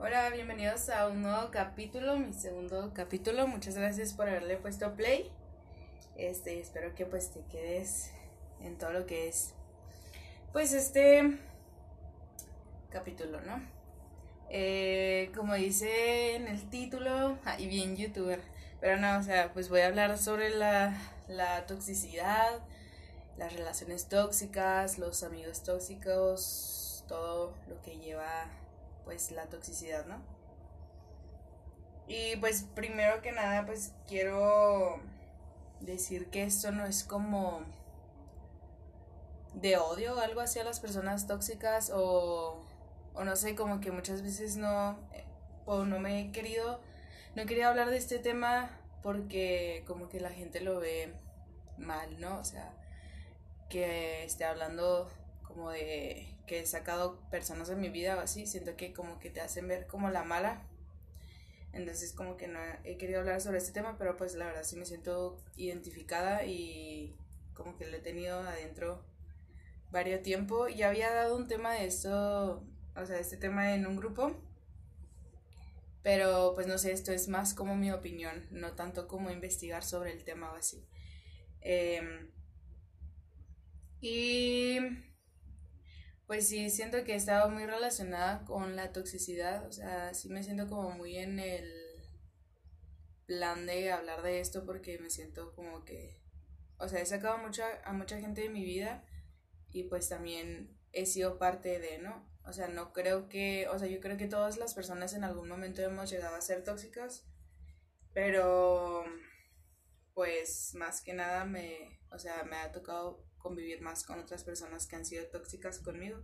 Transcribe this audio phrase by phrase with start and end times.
[0.00, 3.48] Hola, bienvenidos a un nuevo capítulo, mi segundo capítulo.
[3.48, 5.28] Muchas gracias por haberle puesto play.
[6.14, 8.12] Este, espero que pues te quedes
[8.60, 9.54] en todo lo que es
[10.52, 11.36] pues este
[12.90, 13.60] capítulo, ¿no?
[14.50, 18.40] Eh, como dice en el título, ah, y bien youtuber,
[18.80, 20.96] pero no, o sea, pues voy a hablar sobre la,
[21.26, 22.60] la toxicidad,
[23.36, 28.48] las relaciones tóxicas, los amigos tóxicos, todo lo que lleva
[29.08, 30.20] pues la toxicidad, ¿no?
[32.08, 35.00] Y pues primero que nada pues quiero
[35.80, 37.62] decir que esto no es como
[39.54, 42.62] de odio o algo así a las personas tóxicas o,
[43.14, 44.98] o no sé, como que muchas veces no,
[45.64, 46.82] o no me he querido,
[47.34, 51.14] no querido hablar de este tema porque como que la gente lo ve
[51.78, 52.38] mal, ¿no?
[52.40, 52.74] O sea,
[53.70, 55.08] que esté hablando
[55.48, 59.30] como de que he sacado personas de mi vida o así, siento que como que
[59.30, 60.62] te hacen ver como la mala.
[61.72, 64.76] Entonces como que no he querido hablar sobre este tema, pero pues la verdad sí
[64.76, 67.16] me siento identificada y
[67.54, 69.02] como que lo he tenido adentro
[69.90, 70.68] varios tiempo.
[70.68, 72.62] Ya había dado un tema de esto,
[72.94, 74.36] o sea, este tema en un grupo,
[76.02, 80.12] pero pues no sé, esto es más como mi opinión, no tanto como investigar sobre
[80.12, 80.86] el tema o así.
[81.60, 82.30] Em,
[84.00, 84.78] y
[86.28, 90.42] pues sí, siento que he estado muy relacionada con la toxicidad, o sea, sí me
[90.42, 91.66] siento como muy en el
[93.24, 96.20] plan de hablar de esto porque me siento como que,
[96.76, 99.06] o sea, he sacado mucha, a mucha gente de mi vida
[99.70, 102.30] y pues también he sido parte de, ¿no?
[102.44, 105.48] O sea, no creo que, o sea, yo creo que todas las personas en algún
[105.48, 107.26] momento hemos llegado a ser tóxicas,
[108.12, 109.02] pero
[110.12, 114.86] pues más que nada me, o sea, me ha tocado convivir más con otras personas
[114.86, 116.22] que han sido tóxicas conmigo.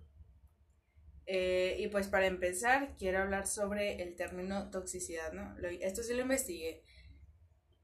[1.24, 5.56] Eh, y pues para empezar, quiero hablar sobre el término toxicidad, ¿no?
[5.80, 6.82] esto sí lo investigué.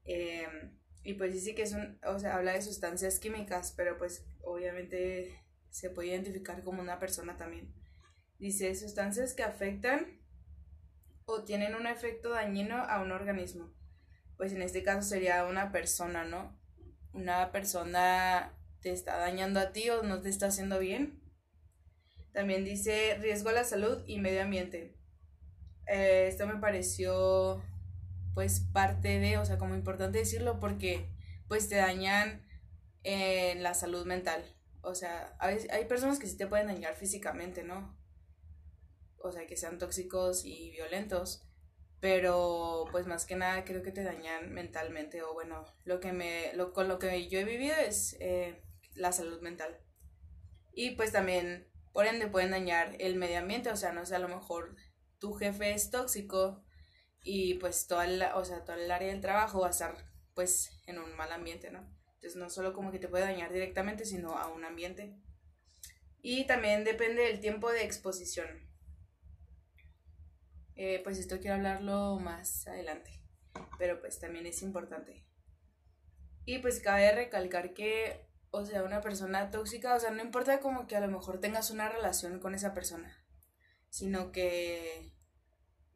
[0.05, 4.23] Em, y pues dice que es un, o sea, habla de sustancias químicas, pero pues
[4.43, 7.73] obviamente se puede identificar como una persona también.
[8.37, 10.21] Dice sustancias que afectan
[11.25, 13.73] o tienen un efecto dañino a un organismo.
[14.37, 16.59] Pues en este caso sería una persona, ¿no?
[17.13, 21.21] Una persona te está dañando a ti o no te está haciendo bien.
[22.33, 24.97] También dice riesgo a la salud y medio ambiente.
[25.87, 27.61] Eh, esto me pareció
[28.33, 31.09] pues parte de, o sea, como importante decirlo porque
[31.47, 32.45] pues te dañan
[33.03, 34.43] en la salud mental.
[34.81, 37.97] O sea, hay, hay personas que sí te pueden dañar físicamente, ¿no?
[39.17, 41.47] O sea, que sean tóxicos y violentos
[42.01, 46.51] pero pues más que nada creo que te dañan mentalmente o bueno, lo que me,
[46.55, 48.59] lo, con lo que yo he vivido es eh,
[48.95, 49.79] la salud mental.
[50.73, 54.19] Y pues también, por ende, pueden dañar el medio ambiente, o sea, no sé, a
[54.19, 54.75] lo mejor
[55.19, 56.63] tu jefe es tóxico
[57.23, 59.95] y pues toda la, o sea, todo el área del trabajo va a estar
[60.33, 61.79] pues en un mal ambiente, ¿no?
[62.15, 65.15] Entonces no solo como que te puede dañar directamente, sino a un ambiente.
[66.21, 68.47] Y también depende del tiempo de exposición.
[70.75, 73.11] Eh, pues esto quiero hablarlo más adelante,
[73.77, 75.25] pero pues también es importante.
[76.45, 80.85] Y pues cabe recalcar que o sea, una persona tóxica, o sea, no importa como
[80.85, 83.17] que a lo mejor tengas una relación con esa persona,
[83.89, 85.11] sino que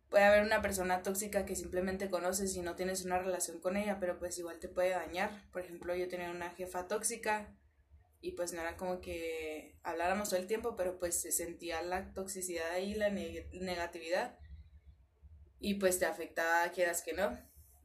[0.09, 3.99] puede haber una persona tóxica que simplemente conoces y no tienes una relación con ella,
[3.99, 5.49] pero pues igual te puede dañar.
[5.51, 7.53] Por ejemplo, yo tenía una jefa tóxica
[8.21, 12.13] y pues no era como que habláramos todo el tiempo, pero pues se sentía la
[12.13, 14.39] toxicidad ahí, la negatividad
[15.59, 17.37] y pues te afectaba quieras que no.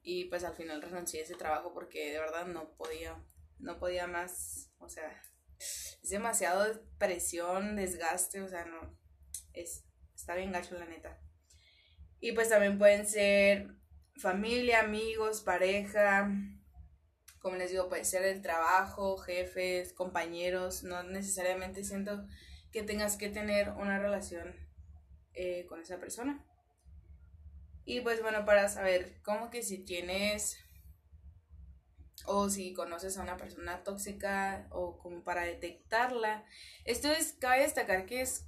[0.03, 3.23] Y pues al final renuncié a ese trabajo porque de verdad no podía
[3.61, 5.23] no podía más, o sea,
[5.59, 8.99] es demasiado presión, desgaste, o sea, no,
[9.53, 9.85] es,
[10.15, 11.19] está bien gacho la neta.
[12.21, 13.69] Y pues también pueden ser
[14.17, 16.31] familia, amigos, pareja,
[17.41, 22.27] como les digo, puede ser el trabajo, jefes, compañeros, no necesariamente siento
[22.71, 24.55] que tengas que tener una relación
[25.35, 26.45] eh, con esa persona.
[27.85, 30.59] Y pues bueno, para saber cómo que si tienes
[32.27, 36.45] o si conoces a una persona tóxica o como para detectarla.
[36.85, 38.47] Esto es, cabe destacar que es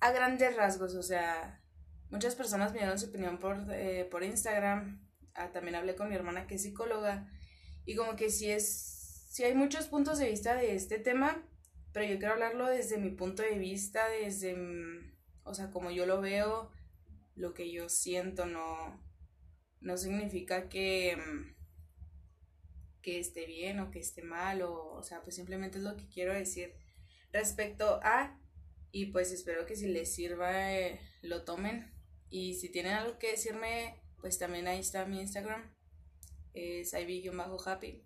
[0.00, 1.62] a grandes rasgos, o sea,
[2.10, 6.14] muchas personas me dieron su opinión por, eh, por Instagram, ah, también hablé con mi
[6.14, 7.28] hermana que es psicóloga
[7.84, 11.46] y como que sí es, sí hay muchos puntos de vista de este tema,
[11.92, 15.12] pero yo quiero hablarlo desde mi punto de vista, desde, mm,
[15.44, 16.70] o sea, como yo lo veo,
[17.34, 19.02] lo que yo siento, no,
[19.80, 21.59] no significa que mm,
[23.02, 26.08] que esté bien o que esté mal, o, o sea, pues simplemente es lo que
[26.08, 26.74] quiero decir
[27.32, 28.38] respecto a,
[28.92, 31.92] y pues espero que si les sirva, eh, lo tomen
[32.28, 35.74] Y si tienen algo que decirme, pues también ahí está mi Instagram.
[36.54, 38.04] Es ivy-happy.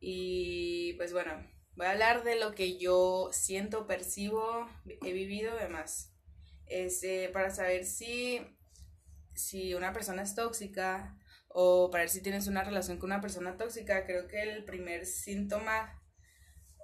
[0.00, 1.32] Y pues bueno,
[1.76, 4.68] voy a hablar de lo que yo siento, percibo,
[5.04, 6.12] he vivido además.
[6.66, 8.40] Este, para saber si,
[9.34, 11.18] si una persona es tóxica
[11.54, 15.06] o para ver si tienes una relación con una persona tóxica, creo que el primer
[15.06, 16.02] síntoma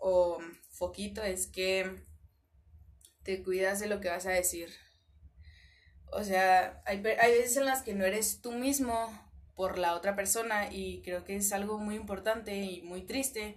[0.01, 0.39] o
[0.71, 2.05] foquito es que
[3.23, 4.71] te cuidas de lo que vas a decir.
[6.11, 9.11] O sea, hay, hay veces en las que no eres tú mismo
[9.55, 13.57] por la otra persona y creo que es algo muy importante y muy triste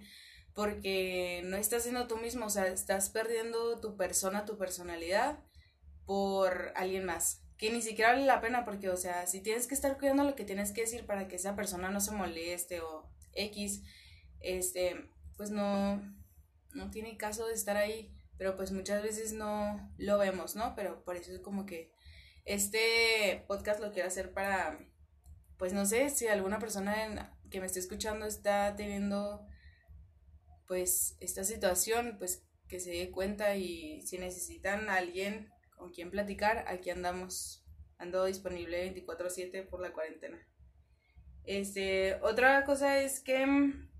[0.54, 5.38] porque no estás siendo tú mismo, o sea, estás perdiendo tu persona, tu personalidad
[6.04, 7.42] por alguien más.
[7.62, 10.34] Que ni siquiera vale la pena porque, o sea, si tienes que estar cuidando lo
[10.34, 13.84] que tienes que decir para que esa persona no se moleste o X,
[14.40, 16.02] este, pues no,
[16.74, 18.12] no tiene caso de estar ahí.
[18.36, 20.74] Pero pues muchas veces no lo vemos, ¿no?
[20.74, 21.92] Pero por eso es como que
[22.44, 24.80] este podcast lo quiero hacer para,
[25.56, 29.46] pues no sé, si alguna persona que me esté escuchando está teniendo
[30.66, 35.51] pues esta situación, pues que se dé cuenta y si necesitan a alguien
[35.82, 37.66] con quien platicar, aquí andamos.
[37.98, 40.38] Ando disponible 24/7 por la cuarentena.
[41.44, 43.90] Este, otra cosa es que mm,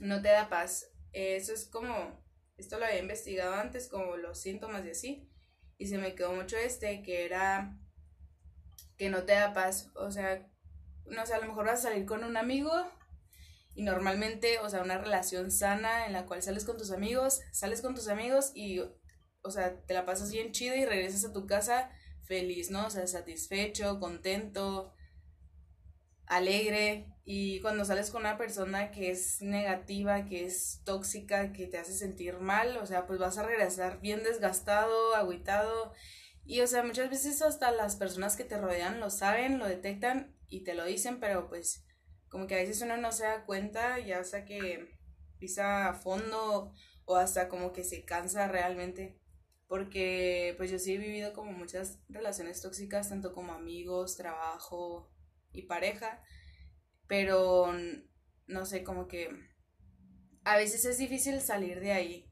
[0.00, 0.90] no te da paz.
[1.12, 2.24] Eso es como,
[2.56, 5.30] esto lo había investigado antes, como los síntomas y así.
[5.78, 7.78] Y se me quedó mucho este, que era
[8.96, 9.90] que no te da paz.
[9.94, 10.44] O sea,
[11.04, 12.72] no sé, a lo mejor vas a salir con un amigo
[13.74, 17.80] y normalmente, o sea, una relación sana en la cual sales con tus amigos, sales
[17.80, 18.80] con tus amigos y
[19.42, 21.90] o sea, te la pasas bien chido y regresas a tu casa
[22.22, 22.86] feliz, ¿no?
[22.86, 24.94] O sea, satisfecho, contento,
[26.26, 27.06] alegre.
[27.24, 31.92] Y cuando sales con una persona que es negativa, que es tóxica, que te hace
[31.92, 35.92] sentir mal, o sea, pues vas a regresar bien desgastado, agüitado.
[36.44, 40.36] Y, o sea, muchas veces hasta las personas que te rodean lo saben, lo detectan
[40.48, 41.84] y te lo dicen, pero pues
[42.28, 44.88] como que a veces uno no se da cuenta ya hasta que
[45.38, 46.72] pisa a fondo
[47.04, 49.19] o hasta como que se cansa realmente
[49.70, 55.08] porque pues yo sí he vivido como muchas relaciones tóxicas, tanto como amigos, trabajo
[55.52, 56.20] y pareja,
[57.06, 57.72] pero
[58.48, 59.30] no sé, como que
[60.42, 62.28] a veces es difícil salir de ahí.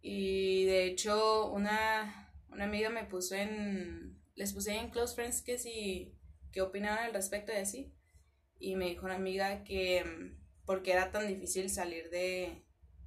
[0.00, 5.58] Y de hecho una, una amiga me puso en, les puse en Close Friends que
[5.58, 6.18] si,
[6.50, 7.94] qué opinaban al respecto de así.
[8.58, 10.34] Y me dijo una amiga que,
[10.64, 12.64] porque era tan difícil salir de,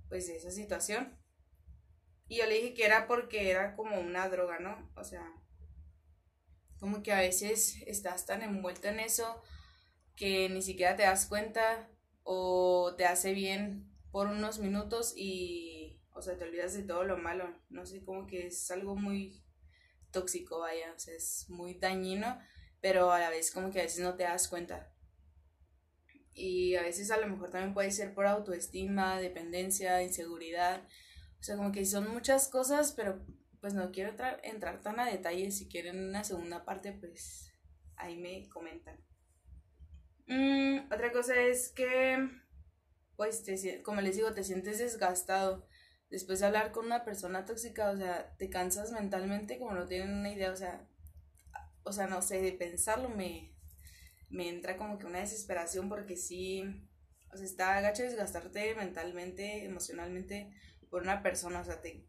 [0.10, 1.19] pues, de esa situación
[2.30, 4.90] y yo le dije que era porque era como una droga, ¿no?
[4.96, 5.34] O sea,
[6.80, 9.42] como que a veces estás tan envuelto en eso
[10.16, 11.90] que ni siquiera te das cuenta
[12.22, 17.18] o te hace bien por unos minutos y, o sea, te olvidas de todo lo
[17.18, 17.52] malo.
[17.70, 19.44] No sé, como que es algo muy
[20.12, 22.40] tóxico, vaya, o sea, es muy dañino,
[22.80, 24.94] pero a la vez como que a veces no te das cuenta.
[26.36, 30.88] Y a veces a lo mejor también puede ser por autoestima, dependencia, inseguridad
[31.40, 33.26] o sea, como que son muchas cosas, pero
[33.62, 34.14] pues no quiero
[34.44, 35.52] entrar tan a detalle.
[35.52, 37.52] Si quieren una segunda parte, pues
[37.96, 38.98] ahí me comentan.
[40.28, 42.30] Mm, otra cosa es que,
[43.16, 43.44] pues,
[43.84, 45.68] como les digo, te sientes desgastado.
[46.10, 50.14] Después de hablar con una persona tóxica, o sea, te cansas mentalmente como no tienen
[50.14, 50.88] una idea, o sea,
[51.84, 53.54] o sea, no sé, de pensarlo me,
[54.30, 56.64] me entra como que una desesperación porque sí,
[57.32, 60.52] o sea, está agacho desgastarte mentalmente, emocionalmente,
[60.90, 62.06] por una persona, o sea, te,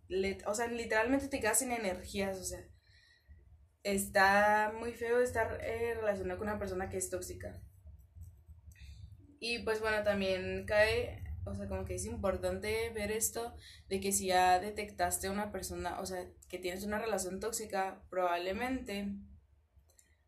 [0.46, 2.64] o sea, literalmente te quedas sin energías, o sea,
[3.82, 7.60] está muy feo estar eh, relacionado con una persona que es tóxica.
[9.38, 13.54] Y pues bueno, también cae, o sea, como que es importante ver esto
[13.88, 18.02] de que si ya detectaste a una persona, o sea, que tienes una relación tóxica,
[18.10, 19.08] probablemente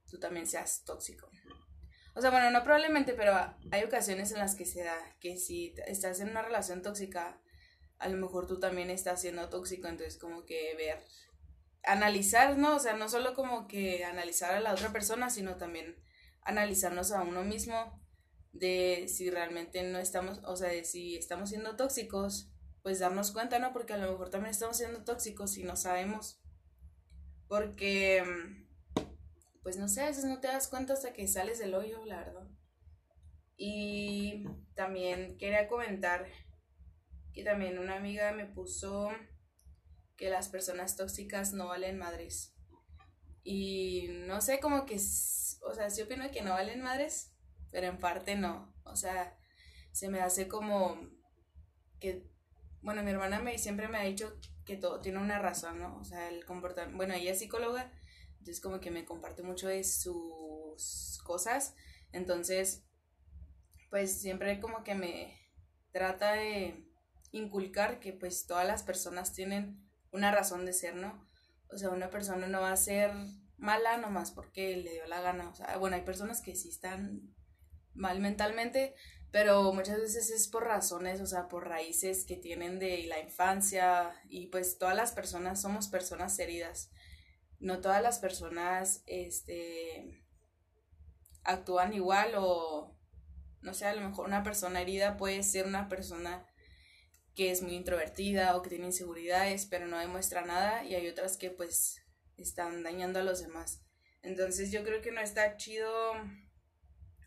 [0.08, 1.28] tú también seas tóxico.
[2.14, 3.34] O sea, bueno, no probablemente, pero
[3.70, 7.41] hay ocasiones en las que se da que si estás en una relación tóxica,
[8.02, 10.98] a lo mejor tú también estás siendo tóxico, entonces como que ver,
[11.84, 12.76] analizar, ¿no?
[12.76, 15.96] O sea, no solo como que analizar a la otra persona, sino también
[16.42, 18.00] analizarnos a uno mismo
[18.52, 22.50] de si realmente no estamos, o sea, de si estamos siendo tóxicos,
[22.82, 23.72] pues darnos cuenta, ¿no?
[23.72, 26.40] Porque a lo mejor también estamos siendo tóxicos y no sabemos.
[27.46, 28.24] Porque,
[29.62, 32.34] pues no sé, a veces no te das cuenta hasta que sales del hoyo, la.
[33.56, 34.44] Y
[34.74, 36.26] también quería comentar
[37.32, 39.10] que también una amiga me puso
[40.16, 42.54] que las personas tóxicas no valen madres.
[43.42, 47.32] Y no sé, como que, o sea, sí opino que no valen madres,
[47.70, 48.74] pero en parte no.
[48.84, 49.36] O sea,
[49.92, 50.98] se me hace como
[51.98, 52.30] que,
[52.82, 55.98] bueno, mi hermana me, siempre me ha dicho que todo tiene una razón, ¿no?
[55.98, 57.92] O sea, el comportamiento, bueno, ella es psicóloga,
[58.38, 61.74] entonces como que me comparte mucho de sus cosas,
[62.12, 62.84] entonces
[63.90, 65.38] pues siempre como que me
[65.92, 66.91] trata de
[67.32, 71.28] inculcar que pues todas las personas tienen una razón de ser, ¿no?
[71.68, 73.12] O sea, una persona no va a ser
[73.56, 75.48] mala nomás porque le dio la gana.
[75.48, 77.34] O sea, bueno, hay personas que sí están
[77.94, 78.94] mal mentalmente,
[79.30, 84.14] pero muchas veces es por razones, o sea, por raíces que tienen de la infancia
[84.28, 86.90] y pues todas las personas somos personas heridas.
[87.58, 90.22] No todas las personas este
[91.44, 92.94] actúan igual o
[93.62, 96.44] no sé, a lo mejor una persona herida puede ser una persona
[97.34, 101.36] que es muy introvertida o que tiene inseguridades, pero no demuestra nada y hay otras
[101.36, 102.02] que pues
[102.36, 103.82] están dañando a los demás.
[104.22, 105.90] Entonces yo creo que no está chido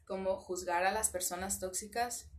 [0.05, 2.31] como juzgar a las personas tóxicas,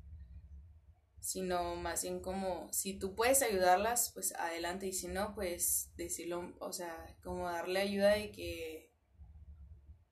[1.20, 6.54] sino más bien como si tú puedes ayudarlas, pues adelante y si no, pues decirlo,
[6.60, 8.92] o sea, como darle ayuda de que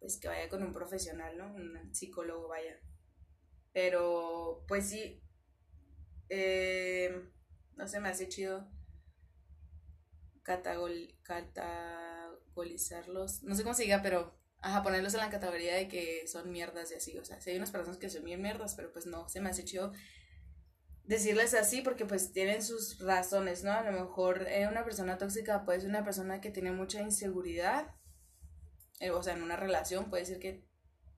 [0.01, 1.55] pues que vaya con un profesional, ¿no?
[1.55, 2.79] Un psicólogo vaya.
[3.73, 5.23] Pero pues sí,
[6.29, 7.31] eh,
[7.77, 8.69] no sé, me hace chido
[10.43, 16.51] catagolizarlos, no sé cómo se diga, pero ajá, ponerlos en la categoría de que son
[16.51, 19.07] mierdas y así, o sea, si hay unas personas que son bien mierdas, pero pues
[19.07, 19.93] no, se me hace chido
[21.05, 23.73] decirles así porque pues tienen sus razones, ¿no?
[23.73, 27.95] A lo mejor eh, una persona tóxica puede ser una persona que tiene mucha inseguridad,
[29.01, 30.65] eh, o sea, en una relación puede ser que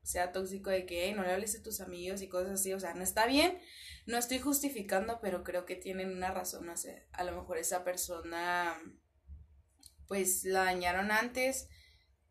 [0.07, 2.95] sea tóxico de que no le hables a tus amigos y cosas así, o sea,
[2.95, 3.59] no está bien,
[4.07, 7.83] no estoy justificando, pero creo que tienen una razón, no sé, a lo mejor esa
[7.83, 8.81] persona
[10.07, 11.69] pues la dañaron antes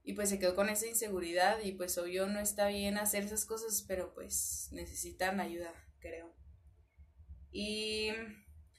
[0.04, 3.46] y pues se quedó con esa inseguridad y pues obvio no está bien hacer esas
[3.46, 6.34] cosas, pero pues necesitan ayuda, creo.
[7.52, 8.12] Y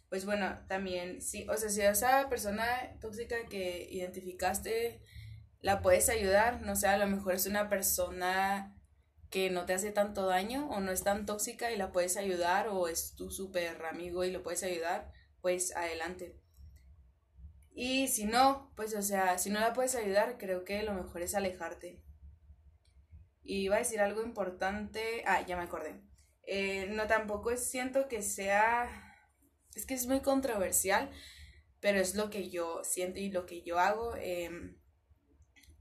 [0.08, 2.64] pues bueno, también, sí, o sea, si esa persona
[3.02, 5.02] tóxica que identificaste
[5.60, 8.75] la puedes ayudar, no sé, a lo mejor es una persona
[9.30, 12.68] que no te hace tanto daño o no es tan tóxica y la puedes ayudar
[12.68, 16.40] o es tu súper amigo y lo puedes ayudar, pues adelante.
[17.72, 21.22] Y si no, pues o sea, si no la puedes ayudar, creo que lo mejor
[21.22, 22.02] es alejarte.
[23.42, 26.00] Y iba a decir algo importante, ah, ya me acordé.
[26.46, 28.88] Eh, no, tampoco siento que sea,
[29.74, 31.10] es que es muy controversial,
[31.80, 34.16] pero es lo que yo siento y lo que yo hago.
[34.16, 34.50] Eh,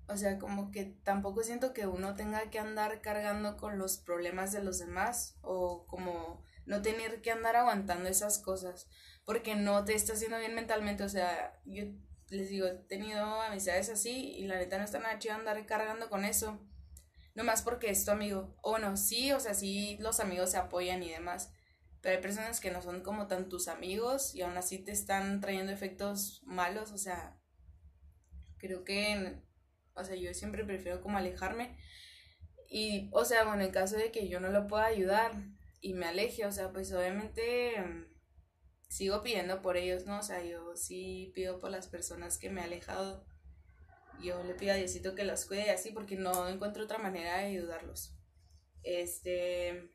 [0.07, 4.51] o sea, como que tampoco siento que uno tenga que andar cargando con los problemas
[4.51, 8.87] de los demás o como no tener que andar aguantando esas cosas
[9.25, 11.03] porque no te está haciendo bien mentalmente.
[11.03, 11.85] O sea, yo
[12.29, 16.09] les digo, he tenido amistades así y la neta no está nada chido andar cargando
[16.09, 16.59] con eso.
[17.33, 18.55] Nomás porque es tu amigo.
[18.61, 21.51] O no, sí, o sea, sí los amigos se apoyan y demás.
[22.01, 25.41] Pero hay personas que no son como tan tus amigos y aún así te están
[25.41, 26.91] trayendo efectos malos.
[26.91, 27.39] O sea,
[28.57, 29.41] creo que
[29.95, 31.77] o sea, yo siempre prefiero como alejarme.
[32.69, 35.31] Y, o sea, bueno, en caso de que yo no lo pueda ayudar
[35.81, 38.05] y me aleje, o sea, pues obviamente mm,
[38.89, 40.19] sigo pidiendo por ellos, ¿no?
[40.19, 43.25] O sea, yo sí pido por las personas que me he alejado.
[44.21, 47.45] Yo le pido a Diosito que las cuide así porque no encuentro otra manera de
[47.45, 48.15] ayudarlos.
[48.83, 49.91] Este.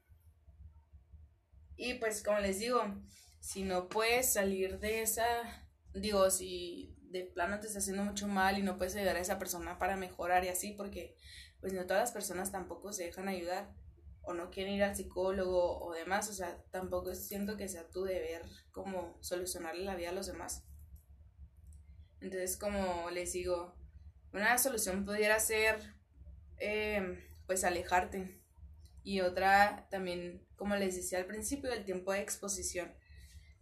[1.76, 2.82] Y pues, como les digo,
[3.40, 5.26] si no puedes salir de esa.
[5.94, 9.38] Digo, si de plano te está haciendo mucho mal y no puedes ayudar a esa
[9.38, 11.16] persona para mejorar y así, porque
[11.60, 13.74] pues no todas las personas tampoco se dejan ayudar
[14.22, 18.04] o no quieren ir al psicólogo o demás, o sea, tampoco siento que sea tu
[18.04, 20.64] deber como solucionarle la vida a los demás.
[22.20, 23.74] Entonces, como les digo,
[24.32, 25.80] una solución pudiera ser
[26.58, 28.40] em, pues alejarte
[29.02, 32.94] y otra también, como les decía al principio, el tiempo de exposición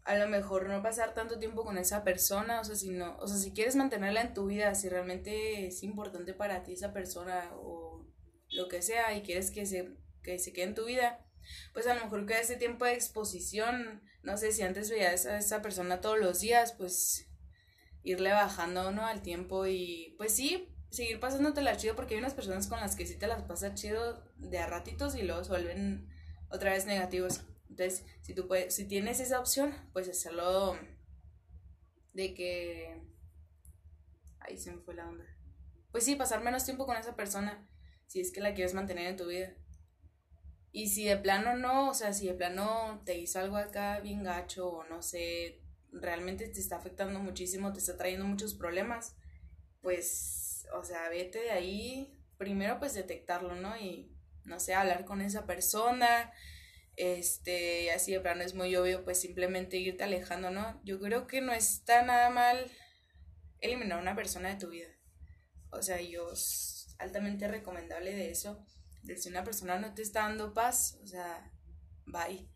[0.04, 3.28] a lo mejor no pasar tanto tiempo con esa persona, o sea, si no, o
[3.28, 7.50] sea, si quieres mantenerla en tu vida, si realmente es importante para ti esa persona
[7.56, 8.06] o
[8.50, 11.26] lo que sea y quieres que se, que se quede en tu vida,
[11.72, 15.38] pues a lo mejor que ese tiempo de exposición, no sé, si antes veías a
[15.38, 17.28] esa persona todos los días, pues
[18.02, 19.06] irle bajando, ¿no?
[19.06, 23.06] Al tiempo y pues sí, seguir la chido porque hay unas personas con las que
[23.06, 26.08] sí te las pasas chido de a ratitos y luego se vuelven
[26.50, 27.42] otra vez negativos.
[27.68, 30.76] Entonces, si tú puedes, si tienes esa opción, pues hacerlo
[32.12, 33.02] de que
[34.40, 35.24] ahí se me fue la onda.
[35.92, 37.68] Pues sí, pasar menos tiempo con esa persona
[38.06, 39.54] si es que la quieres mantener en tu vida.
[40.72, 44.22] Y si de plano no, o sea, si de plano te hizo algo acá bien
[44.22, 45.60] gacho o no sé,
[45.92, 49.16] realmente te está afectando muchísimo, te está trayendo muchos problemas,
[49.80, 53.76] pues, o sea, vete de ahí, primero pues detectarlo, ¿no?
[53.76, 56.32] Y, no sé, hablar con esa persona,
[56.98, 60.80] este, así de plano es muy obvio, pues simplemente irte alejando, ¿no?
[60.84, 62.70] Yo creo que no está nada mal
[63.60, 64.88] eliminar a una persona de tu vida.
[65.70, 66.28] o sea, yo
[66.98, 68.66] altamente recomendable de eso,
[69.02, 71.52] de si una persona no te está dando paz, o sea,
[72.06, 72.48] bye,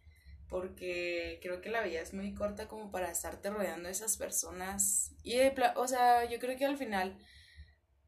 [0.49, 5.14] porque creo que la vida es muy corta como para estarte rodeando de esas personas
[5.22, 5.37] y,
[5.76, 7.16] o sea, yo creo que al final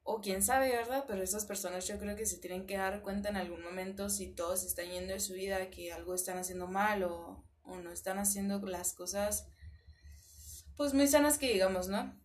[0.04, 1.04] o quién sabe, ¿verdad?
[1.08, 4.34] Pero esas personas yo creo que se tienen que dar cuenta en algún momento si
[4.34, 8.18] todos están yendo de su vida, que algo están haciendo mal o, o no están
[8.18, 9.48] haciendo las cosas
[10.76, 12.20] pues muy sanas que digamos, ¿no?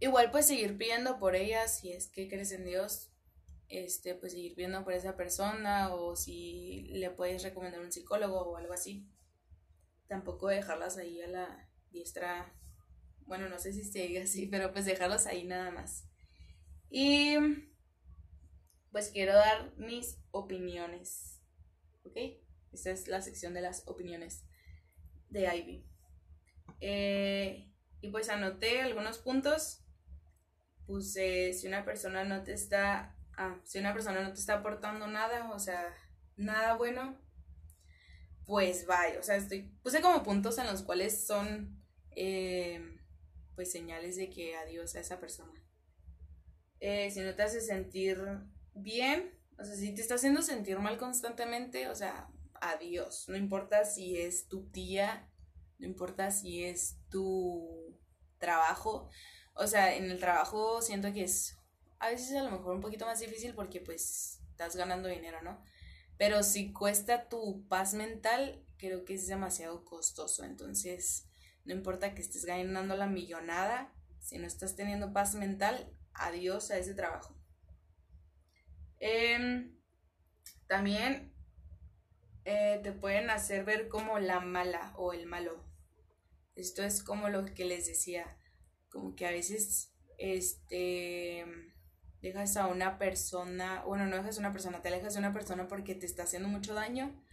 [0.00, 3.12] Igual pues seguir pidiendo por ellas si es que crees en Dios,
[3.68, 8.56] este pues seguir pidiendo por esa persona o si le puedes recomendar un psicólogo o
[8.56, 9.08] algo así.
[10.08, 12.52] Tampoco dejarlas ahí a la diestra,
[13.20, 16.08] bueno, no sé si se diga así, pero pues dejarlas ahí nada más.
[16.96, 17.36] Y
[18.92, 21.40] pues quiero dar mis opiniones.
[22.04, 22.16] ¿Ok?
[22.72, 24.44] Esta es la sección de las opiniones
[25.28, 25.84] de Ivy.
[26.80, 27.68] Eh,
[28.00, 29.84] y pues anoté algunos puntos.
[30.86, 33.18] Puse si una persona no te está.
[33.36, 35.92] Ah, si una persona no te está aportando nada, o sea,
[36.36, 37.20] nada bueno,
[38.46, 39.18] pues vaya.
[39.18, 41.84] O sea, estoy, puse como puntos en los cuales son
[42.14, 43.00] eh,
[43.56, 45.63] pues señales de que adiós a esa persona.
[46.86, 48.22] Eh, si no te hace sentir
[48.74, 52.28] bien, o sea, si te está haciendo sentir mal constantemente, o sea,
[52.60, 53.24] adiós.
[53.26, 55.26] No importa si es tu tía,
[55.78, 57.98] no importa si es tu
[58.36, 59.08] trabajo.
[59.54, 61.56] O sea, en el trabajo siento que es
[62.00, 65.64] a veces a lo mejor un poquito más difícil porque pues estás ganando dinero, ¿no?
[66.18, 70.44] Pero si cuesta tu paz mental, creo que es demasiado costoso.
[70.44, 71.30] Entonces,
[71.64, 76.78] no importa que estés ganando la millonada, si no estás teniendo paz mental, adiós a
[76.78, 77.34] ese trabajo.
[78.98, 79.76] Em,
[80.66, 81.34] también
[82.44, 85.64] eh, te pueden hacer ver como la mala o el malo.
[86.54, 88.38] Esto es como lo que les decía,
[88.90, 91.44] como que a veces este
[92.22, 95.68] dejas a una persona, bueno, no dejas a una persona, te alejas de una persona
[95.68, 97.23] porque te está haciendo mucho daño.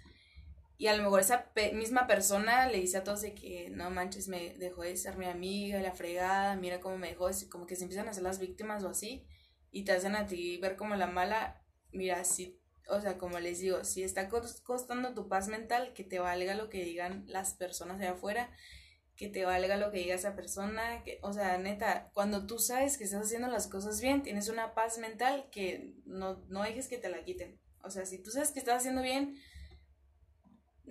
[0.82, 4.28] Y a lo mejor esa misma persona le dice a todos de que no manches,
[4.28, 7.84] me dejó de ser mi amiga, la fregada, mira cómo me dejó, como que se
[7.84, 9.28] empiezan a hacer las víctimas o así,
[9.70, 13.60] y te hacen a ti ver como la mala, mira, si, o sea, como les
[13.60, 18.00] digo, si está costando tu paz mental, que te valga lo que digan las personas
[18.00, 18.50] de afuera,
[19.16, 22.98] que te valga lo que diga esa persona, que, o sea, neta, cuando tú sabes
[22.98, 26.98] que estás haciendo las cosas bien, tienes una paz mental que no, no dejes que
[26.98, 27.60] te la quiten.
[27.84, 29.38] O sea, si tú sabes que estás haciendo bien,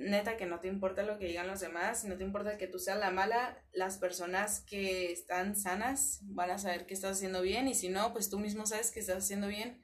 [0.00, 2.78] neta que no te importa lo que digan los demás, no te importa que tú
[2.78, 7.68] seas la mala, las personas que están sanas van a saber que estás haciendo bien
[7.68, 9.82] y si no, pues tú mismo sabes que estás haciendo bien.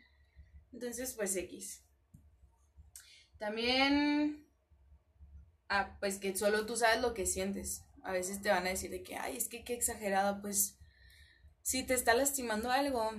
[0.73, 1.85] Entonces, pues X.
[3.39, 4.47] También,
[5.69, 7.85] ah, pues que solo tú sabes lo que sientes.
[8.03, 10.79] A veces te van a decir de que, ay, es que qué exagerado, pues
[11.63, 13.13] si te está lastimando algo,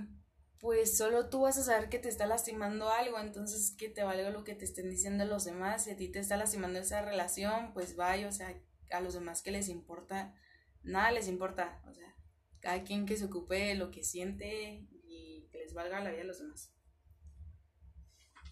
[0.60, 4.30] pues solo tú vas a saber que te está lastimando algo, entonces que te valga
[4.30, 7.72] lo que te estén diciendo los demás, si a ti te está lastimando esa relación,
[7.72, 10.34] pues vaya, o sea, a los demás que les importa,
[10.82, 12.14] nada les importa, o sea,
[12.60, 16.22] cada quien que se ocupe de lo que siente y que les valga la vida
[16.22, 16.72] a los demás.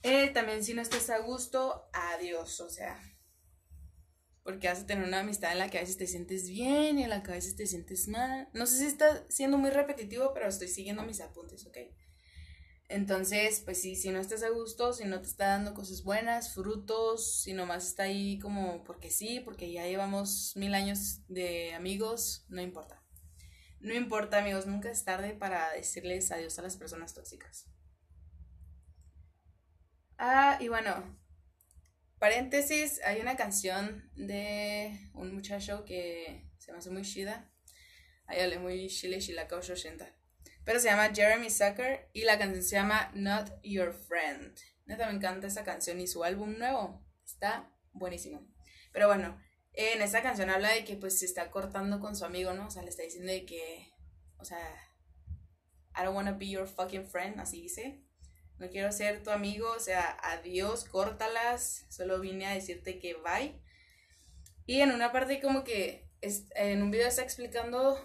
[0.03, 3.01] Eh, también si no estás a gusto, adiós, o sea,
[4.47, 7.03] porque vas a tener una amistad en la que a veces te sientes bien y
[7.03, 8.49] en la que a veces te sientes mal.
[8.55, 11.79] No sé si está siendo muy repetitivo, pero estoy siguiendo mis apuntes, ¿ok?
[12.89, 16.55] Entonces, pues sí, si no estás a gusto, si no te está dando cosas buenas,
[16.55, 22.47] frutos, si nomás está ahí como porque sí, porque ya llevamos mil años de amigos,
[22.49, 23.03] no importa.
[23.81, 27.67] No importa, amigos, nunca es tarde para decirles adiós a las personas tóxicas.
[30.19, 31.19] Ah, y bueno,
[32.27, 37.53] Paréntesis, hay una canción de un muchacho que se me hace muy chida.
[38.27, 40.13] Ahí hablé muy chile chilaca 80.
[40.65, 44.59] Pero se llama Jeremy Zucker y la canción se llama Not Your Friend.
[44.87, 47.07] Neta, me encanta esa canción y su álbum nuevo.
[47.25, 48.45] Está buenísimo.
[48.93, 49.41] Pero bueno,
[49.75, 52.67] en esa canción habla de que pues se está cortando con su amigo, ¿no?
[52.67, 53.93] O sea, le está diciendo de que,
[54.39, 54.59] o sea,
[55.95, 58.03] I don't wanna be your fucking friend, así dice
[58.59, 63.61] no quiero ser tu amigo, o sea, adiós, córtalas, solo vine a decirte que bye.
[64.67, 67.99] Y en una parte como que en un video está explicando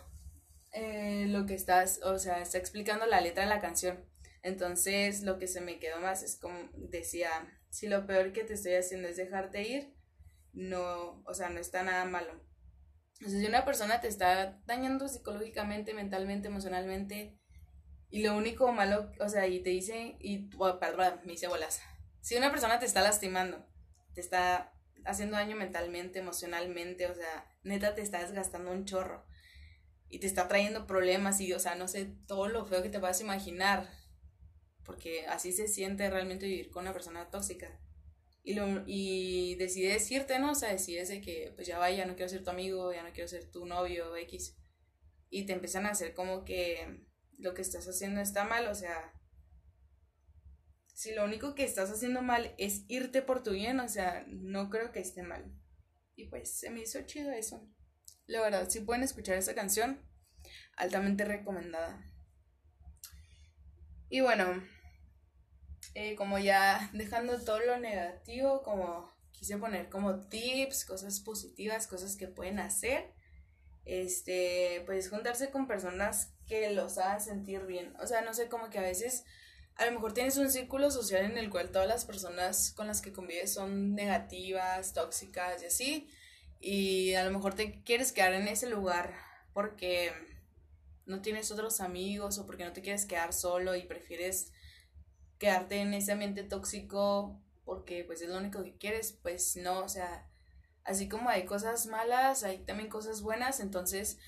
[0.71, 4.05] eh, lo que estás, o sea, está explicando la letra de la canción.
[4.43, 7.29] Entonces lo que se me quedó más es como decía,
[7.69, 9.95] si lo peor que te estoy haciendo es dejarte ir,
[10.53, 12.33] no, o sea, no está nada malo.
[13.25, 17.39] O si una persona te está dañando psicológicamente, mentalmente, emocionalmente,
[18.11, 21.81] y lo único malo, o sea, y te dicen, y, perdón, me hice bolas.
[22.19, 23.65] Si una persona te está lastimando,
[24.13, 24.73] te está
[25.05, 29.25] haciendo daño mentalmente, emocionalmente, o sea, neta te está desgastando un chorro.
[30.09, 32.97] y te está trayendo problemas y, o sea, no sé, todo lo feo que te
[32.97, 33.89] vas a imaginar,
[34.83, 37.79] porque así se siente realmente vivir con una persona tóxica.
[38.43, 40.51] Y, lo, y decides irte, ¿no?
[40.51, 43.13] O sea, decides de que, pues ya vaya, no quiero ser tu amigo, ya no
[43.13, 44.57] quiero ser tu novio, X.
[45.29, 47.05] Y te empiezan a hacer como que
[47.41, 49.13] lo que estás haciendo está mal, o sea,
[50.93, 54.69] si lo único que estás haciendo mal es irte por tu bien, o sea, no
[54.69, 55.51] creo que esté mal.
[56.15, 57.67] Y pues se me hizo chido eso.
[58.27, 59.99] La verdad, si pueden escuchar esa canción,
[60.77, 62.05] altamente recomendada.
[64.09, 64.63] Y bueno,
[65.95, 72.15] eh, como ya dejando todo lo negativo, como quise poner como tips, cosas positivas, cosas
[72.15, 73.11] que pueden hacer.
[73.85, 77.95] Este, pues juntarse con personas que los hagan sentir bien.
[78.01, 79.23] O sea, no sé, como que a veces
[79.75, 83.01] a lo mejor tienes un círculo social en el cual todas las personas con las
[83.01, 86.09] que convives son negativas, tóxicas y así.
[86.59, 89.15] Y a lo mejor te quieres quedar en ese lugar
[89.53, 90.11] porque
[91.05, 94.51] no tienes otros amigos o porque no te quieres quedar solo y prefieres
[95.39, 99.89] quedarte en ese ambiente tóxico porque pues es lo único que quieres, pues no, o
[99.89, 100.29] sea,
[100.83, 104.19] así como hay cosas malas, hay también cosas buenas, entonces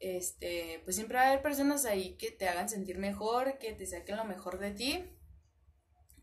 [0.00, 3.86] este, pues siempre va a haber personas ahí que te hagan sentir mejor, que te
[3.86, 5.16] saquen lo mejor de ti.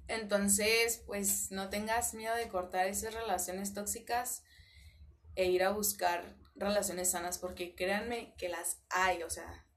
[0.08, 4.43] Entonces, pues no tengas miedo de cortar esas relaciones tóxicas
[5.36, 9.67] e ir a buscar relaciones sanas, porque créanme que las hay, o sea,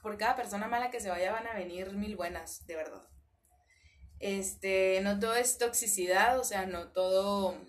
[0.00, 3.06] por cada persona mala que se vaya van a venir mil buenas, de verdad.
[4.18, 7.60] Este, no todo es toxicidad, o sea, no todo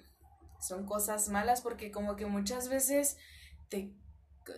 [0.61, 3.17] son cosas malas, porque como que muchas veces
[3.69, 3.95] te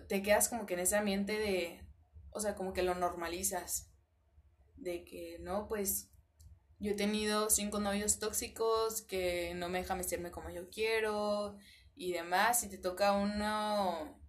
[0.08, 1.86] te quedas como que en ese ambiente de,
[2.32, 3.92] o sea, como que lo normalizas,
[4.76, 6.10] de que, no, pues
[6.80, 11.58] yo he tenido cinco novios tóxicos que no me dejan vestirme como yo quiero
[11.96, 14.20] y demás, y te toca uno,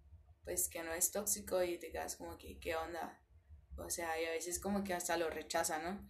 [0.43, 3.21] pues que no es tóxico y te quedas como que, ¿qué onda?
[3.77, 6.07] O sea, y a veces como que hasta lo rechaza, ¿no?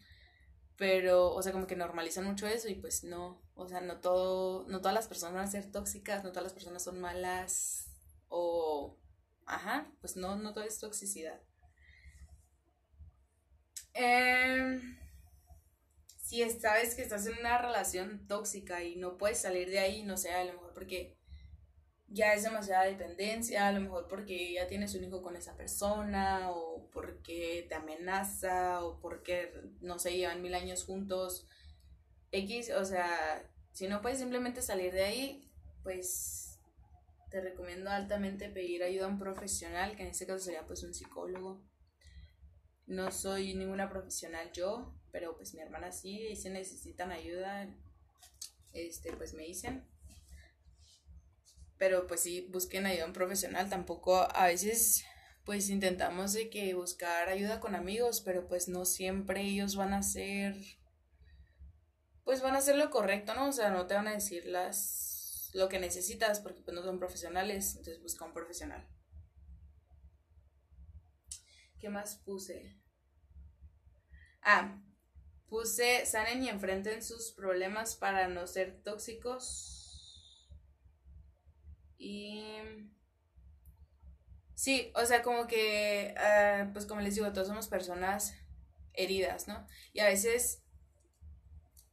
[0.77, 4.65] Pero, o sea, como que normalizan mucho eso y pues no, o sea, no todo,
[4.67, 7.87] no todas las personas van a ser tóxicas, no todas las personas son malas
[8.29, 8.97] o
[9.45, 11.39] Ajá, pues no, no todo es toxicidad.
[13.93, 14.79] Eh,
[16.21, 20.17] si sabes que estás en una relación tóxica y no puedes salir de ahí, no
[20.17, 21.15] sé, a lo mejor porque
[22.07, 26.51] ya es demasiada dependencia, a lo mejor porque ya tienes un hijo con esa persona,
[26.51, 31.47] o porque te amenaza, o porque, no sé, llevan mil años juntos.
[32.35, 35.51] X, o sea, si no puedes simplemente salir de ahí,
[35.83, 36.59] pues
[37.29, 40.93] te recomiendo altamente pedir ayuda a un profesional, que en este caso sería pues un
[40.93, 41.63] psicólogo.
[42.87, 47.67] No soy ninguna profesional yo, pero pues mi hermana sí, y si necesitan ayuda,
[48.73, 49.87] este, pues me dicen.
[51.77, 53.69] Pero pues sí, busquen ayuda a un profesional.
[53.69, 55.03] Tampoco a veces
[55.45, 59.99] pues intentamos de que buscar ayuda con amigos, pero pues no siempre ellos van a
[59.99, 60.55] hacer
[62.35, 63.47] pues van a hacer lo correcto, ¿no?
[63.47, 66.99] O sea, no te van a decir las lo que necesitas porque pues, no son
[66.99, 68.85] profesionales, entonces busca un profesional.
[71.79, 72.77] ¿Qué más puse?
[74.41, 74.83] Ah,
[75.47, 80.49] puse sanen y enfrenten sus problemas para no ser tóxicos.
[81.97, 82.51] Y...
[84.55, 88.33] Sí, o sea, como que, ah, pues como les digo, todos somos personas
[88.91, 89.65] heridas, ¿no?
[89.93, 90.64] Y a veces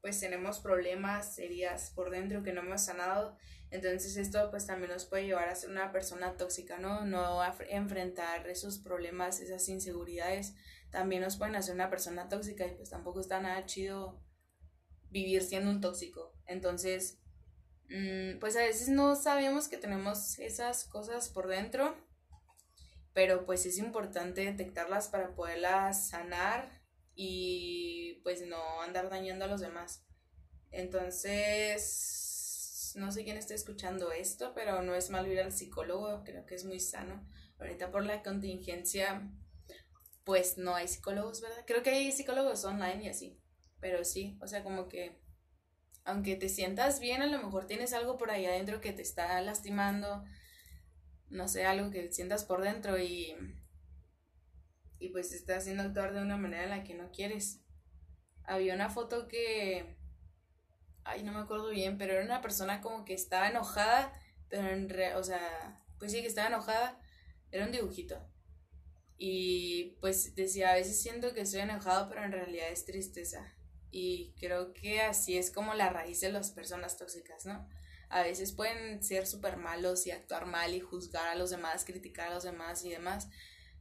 [0.03, 3.37] pues tenemos problemas, heridas por dentro que no hemos sanado.
[3.71, 7.07] Entonces esto pues también nos puede llevar a ser una persona tóxica, ¿no?
[7.07, 10.55] No enfrentar esos problemas, esas inseguridades,
[10.91, 14.21] también nos pueden hacer una persona tóxica y pues tampoco está nada chido
[15.09, 16.35] vivir siendo un tóxico.
[16.47, 17.21] Entonces,
[17.89, 21.97] mm, pues a veces no sabemos que tenemos esas cosas por dentro,
[23.15, 26.82] pero pues es importante detectarlas para poderlas sanar
[27.15, 30.05] y pues no andar dañando a los demás.
[30.71, 32.13] Entonces,
[32.97, 36.55] no sé quién está escuchando esto, pero no es malo ir al psicólogo, creo que
[36.55, 37.29] es muy sano.
[37.59, 39.31] Ahorita por la contingencia,
[40.25, 41.65] pues no hay psicólogos, ¿verdad?
[41.67, 43.39] Creo que hay psicólogos online y así,
[43.81, 45.21] pero sí, o sea, como que
[46.05, 49.41] aunque te sientas bien, a lo mejor tienes algo por ahí adentro que te está
[49.41, 50.25] lastimando,
[51.29, 53.37] no sé, algo que sientas por dentro y
[55.03, 57.61] y pues te está haciendo actuar de una manera en la que no quieres.
[58.45, 59.97] Había una foto que,
[61.03, 64.13] ay, no me acuerdo bien, pero era una persona como que estaba enojada,
[64.49, 67.01] pero en realidad, o sea, pues sí que estaba enojada,
[67.51, 68.17] era un dibujito.
[69.19, 73.53] Y pues decía, a veces siento que estoy enojado, pero en realidad es tristeza.
[73.91, 77.69] Y creo que así es como la raíz de las personas tóxicas, ¿no?
[78.13, 82.29] a veces pueden ser súper malos y actuar mal y juzgar a los demás, criticar
[82.29, 83.31] a los demás y demás,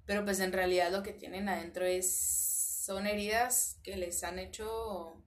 [0.06, 5.24] pero pues en realidad lo que tienen adentro es, son heridas que les han hecho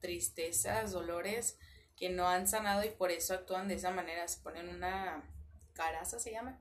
[0.00, 1.58] tristezas, dolores
[1.96, 5.22] que no han sanado y por eso actúan de esa manera, se ponen una
[5.72, 6.60] caraza se llama,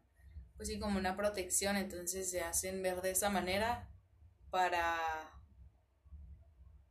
[0.55, 3.89] pues sí, como una protección, entonces se hacen ver de esa manera
[4.49, 4.97] para,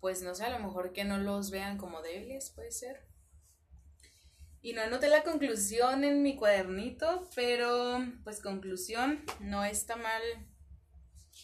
[0.00, 3.09] pues no sé, a lo mejor que no los vean como débiles, puede ser.
[4.62, 10.22] Y no anoté la conclusión en mi cuadernito, pero pues conclusión, no está mal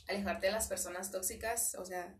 [0.09, 2.14] alejarte de las personas tóxicas, o sea,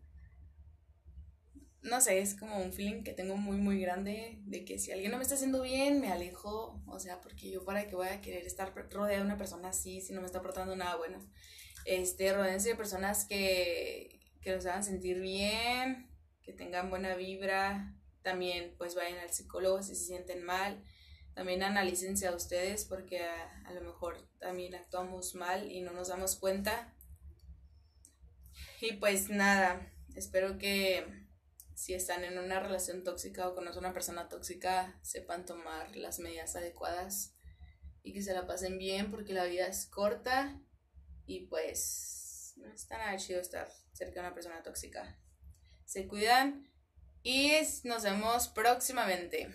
[1.81, 5.11] no sé, es como un feeling que tengo muy, muy grande de que si alguien
[5.11, 8.21] no me está haciendo bien, me alejo, o sea, porque yo para qué voy a
[8.21, 11.19] querer estar rodeada de una persona así si no me está aportando nada bueno.
[11.85, 16.09] Este, rodense de personas que, que los hagan sentir bien,
[16.43, 17.96] que tengan buena vibra,
[18.27, 20.83] también pues vayan al psicólogo si se sienten mal,
[21.33, 26.35] también analícense a ustedes porque a, lo mejor también actuamos mal y no nos damos
[26.35, 26.93] cuenta.
[28.81, 31.07] Y pues nada, espero que
[31.73, 36.19] si están en una relación tóxica o conocen a una persona tóxica, sepan tomar las
[36.19, 37.33] medidas adecuadas
[38.03, 40.59] y que se la pasen bien porque la vida es corta
[41.25, 45.17] y pues no está nada chido estar cerca de una persona tóxica.
[45.85, 46.67] Se cuidan
[47.27, 47.51] y
[47.83, 49.49] nos vemos próximamente.